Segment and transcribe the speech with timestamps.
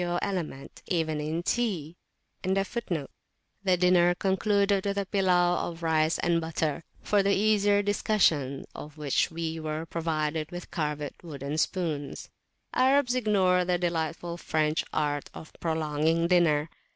[0.01, 1.95] [FN#16]
[3.63, 8.97] The dinner concluded with a pillaw of rice and butter, for the easier discussion of
[8.97, 12.31] which we were provided with carved wooden spoons.
[12.73, 16.69] Arabs ignore the delightful French art of prolonging a dinner.